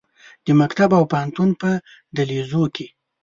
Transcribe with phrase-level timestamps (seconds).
[0.45, 1.69] د مکتب او پوهنتون په
[2.15, 2.87] دهلیزو کې